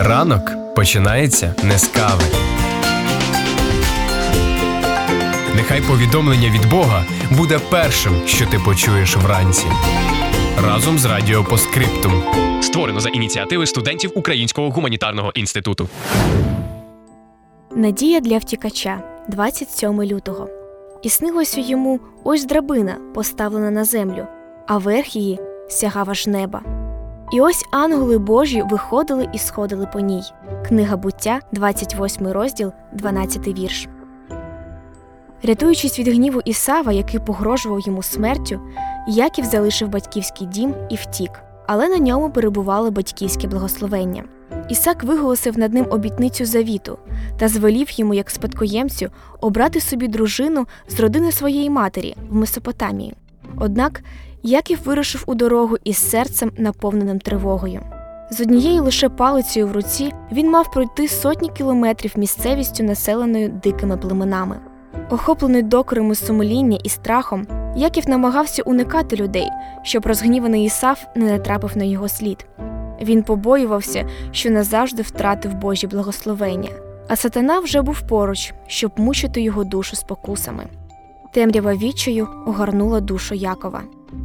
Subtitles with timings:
[0.00, 2.24] Ранок починається не з кави.
[5.56, 9.66] Нехай повідомлення від Бога буде першим, що ти почуєш вранці.
[10.64, 12.22] Разом з Радіо Поскриптум.
[12.62, 15.88] Створено за ініціативи студентів Українського гуманітарного інституту.
[17.76, 20.48] Надія для втікача 27 лютого.
[21.02, 24.26] І снилося йому ось драбина, поставлена на землю,
[24.66, 26.62] а верх її сягав аж неба.
[27.32, 30.22] І ось ангели Божі виходили і сходили по ній.
[30.68, 33.88] Книга буття, 28 розділ, 12 вірш.
[35.42, 38.60] Рятуючись від гніву Ісава, який погрожував йому смертю,
[39.08, 41.30] Яків залишив батьківський дім і втік,
[41.66, 44.24] але на ньому перебувало батьківське благословення.
[44.68, 46.98] Ісак виголосив над ним обітницю завіту
[47.38, 53.14] та звелів йому, як спадкоємцю, обрати собі дружину з родини своєї матері в Месопотамії.
[53.56, 54.02] Однак
[54.42, 57.80] Яків вирушив у дорогу із серцем, наповненим тривогою.
[58.30, 64.56] З однією лише палицею в руці він мав пройти сотні кілометрів місцевістю, населеною дикими племенами.
[65.10, 69.48] Охоплений докорами сумління і страхом, Яків намагався уникати людей,
[69.82, 72.46] щоб розгніваний Ісав не натрапив на його слід.
[73.00, 76.70] Він побоювався, що назавжди втратив Божі благословення,
[77.08, 80.66] а сатана вже був поруч, щоб мучити його душу спокусами.
[81.32, 83.82] Темрява відчаю огорнула душу Якова,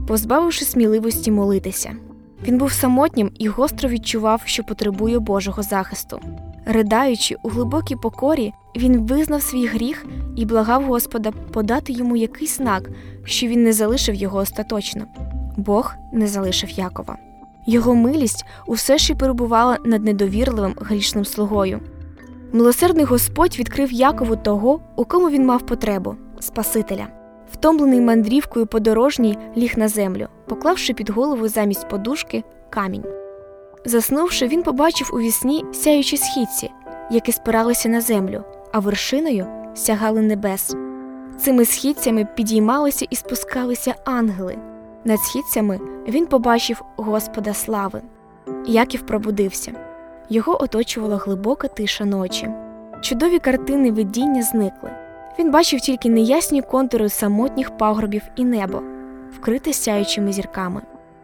[0.08, 1.92] позбавивши сміливості молитися.
[2.48, 6.20] Він був самотнім і гостро відчував, що потребує Божого захисту.
[6.66, 12.90] Ридаючи у глибокій покорі, він визнав свій гріх і благав Господа подати йому якийсь знак,
[13.24, 15.06] що він не залишив його остаточно.
[15.58, 17.18] Бог не залишив Якова.
[17.66, 21.80] Його милість усе ще перебувала над недовірливим грішним слугою.
[22.54, 27.08] Милосердний Господь відкрив Якову того, у кому він мав потребу Спасителя.
[27.54, 33.04] Втомлений мандрівкою подорожній ліг на землю, поклавши під голову замість подушки камінь.
[33.86, 36.72] Заснувши, він побачив у вісні сяючі східці,
[37.12, 38.44] які спиралися на землю,
[38.74, 40.76] а вершиною сягали небес.
[41.40, 44.58] Цими східцями підіймалися і спускалися ангели.
[45.06, 48.02] Над східцями він побачив Господа слави.
[48.66, 49.74] Яків пробудився.
[50.30, 52.50] Його оточувала глибока тиша ночі.
[53.02, 54.92] Чудові картини видіння зникли.
[55.40, 58.82] Він бачив тільки неясні контури самотніх пагорбів і небо,
[59.36, 60.82] вкрите сяючими зірками.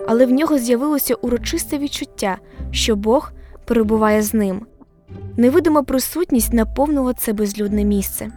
[0.08, 2.38] Але в нього з'явилося урочисте відчуття,
[2.72, 3.32] що Бог
[3.66, 4.66] перебуває з ним.
[5.38, 8.32] Невидима присутність наповнила це безлюдне місце.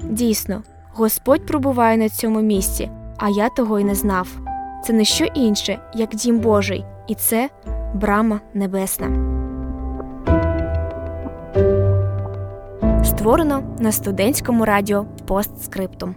[0.00, 0.62] Дійсно,
[0.94, 4.47] Господь пробуває на цьому місці, а я того й не знав.
[4.84, 7.50] Це не що інше, як дім Божий, і це
[7.94, 9.06] брама небесна.
[13.04, 16.14] Створено на студентському радіо постскриптум.